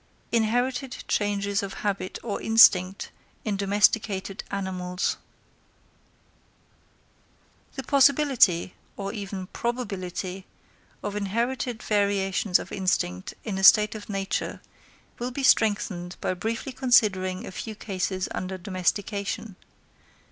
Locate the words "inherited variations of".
11.15-12.71